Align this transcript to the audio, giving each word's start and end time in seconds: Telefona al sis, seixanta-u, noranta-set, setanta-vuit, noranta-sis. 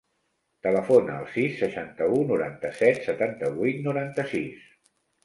Telefona 0.67 1.17
al 1.23 1.27
sis, 1.33 1.51
seixanta-u, 1.59 2.17
noranta-set, 2.31 3.03
setanta-vuit, 3.09 3.85
noranta-sis. 3.89 4.65